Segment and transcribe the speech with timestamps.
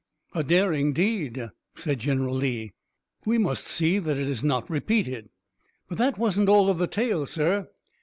[0.33, 2.73] "A daring deed," said General Lee.
[3.23, 5.29] "We must see that it is not repeated."
[5.89, 7.67] "But that wasn't all of the tale, sir.